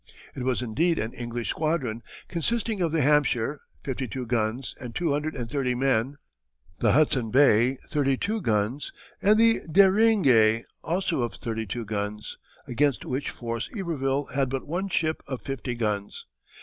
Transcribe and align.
It 0.33 0.41
was 0.41 0.63
indeed 0.63 0.97
an 0.97 1.13
English 1.13 1.49
squadron, 1.51 2.01
consisting 2.27 2.81
of 2.81 2.91
the 2.91 3.03
Hampshire, 3.03 3.61
fifty 3.83 4.07
two 4.07 4.25
guns 4.25 4.73
and 4.79 4.95
two 4.95 5.11
hundred 5.11 5.35
and 5.35 5.47
thirty 5.47 5.75
men; 5.75 6.17
the 6.79 6.93
Hudson 6.93 7.29
Bay, 7.29 7.77
thirty 7.87 8.17
two 8.17 8.41
guns, 8.41 8.91
and 9.21 9.37
the 9.37 9.59
Deringue, 9.71 10.63
also 10.83 11.21
of 11.21 11.35
thirty 11.35 11.67
two 11.67 11.85
guns, 11.85 12.39
against 12.65 13.05
which 13.05 13.29
force 13.29 13.69
Iberville 13.77 14.25
had 14.33 14.49
but 14.49 14.65
one 14.65 14.89
ship 14.89 15.21
of 15.27 15.43
fifty 15.43 15.75
guns. 15.75 16.25